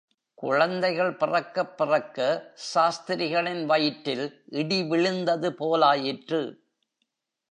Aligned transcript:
குழந்தைகள் 0.33 1.15
பிறக்கப் 1.15 1.77
பிறக்க 1.77 2.51
சாஸ்திரிகளின் 2.53 3.65
வயிற்றில் 3.65 4.43
இடி 4.45 4.83
விழுந்தது 4.83 5.51
போலாயிற்று. 5.51 6.59